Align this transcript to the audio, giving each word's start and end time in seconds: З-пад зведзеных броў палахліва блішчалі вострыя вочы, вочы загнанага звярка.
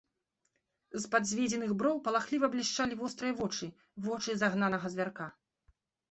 З-пад 1.01 1.23
зведзеных 1.31 1.73
броў 1.81 1.99
палахліва 2.07 2.49
блішчалі 2.55 2.97
вострыя 3.01 3.33
вочы, 3.41 3.65
вочы 4.07 4.35
загнанага 4.45 4.91
звярка. 4.95 5.29